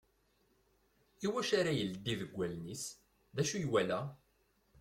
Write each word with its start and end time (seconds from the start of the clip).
I 1.25 1.27
wacu 1.31 1.53
ara 1.61 1.71
ileddi 1.81 2.13
deg 2.21 2.31
wallen-is? 2.37 2.83
D 3.35 3.37
ucu 3.41 3.55
i 3.57 3.63
yewala? 3.63 3.99